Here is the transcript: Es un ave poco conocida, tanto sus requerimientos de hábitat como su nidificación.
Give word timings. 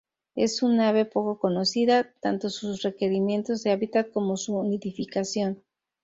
Es 0.33 0.63
un 0.63 0.79
ave 0.79 1.05
poco 1.05 1.37
conocida, 1.37 2.11
tanto 2.21 2.49
sus 2.49 2.81
requerimientos 2.81 3.61
de 3.61 3.69
hábitat 3.69 4.09
como 4.09 4.35
su 4.35 4.63
nidificación. 4.63 5.63